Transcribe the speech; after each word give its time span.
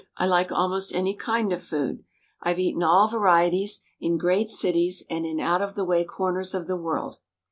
I 0.17 0.25
like 0.25 0.51
almost 0.51 0.95
any 0.95 1.15
kind 1.15 1.53
of 1.53 1.61
food. 1.61 2.03
I've 2.41 2.57
eaten 2.57 2.81
all 2.81 3.07
varieties— 3.07 3.81
in 4.01 4.17
great 4.17 4.49
cities 4.49 5.03
and 5.11 5.27
in 5.27 5.39
out 5.39 5.61
of 5.61 5.75
the 5.75 5.85
way 5.85 6.03
corners 6.05 6.55
of 6.55 6.65
the 6.65 6.75
world. 6.75 7.19